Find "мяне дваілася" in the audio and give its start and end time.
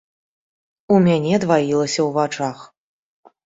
1.07-2.01